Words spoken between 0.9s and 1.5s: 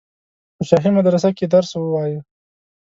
مدرسه کې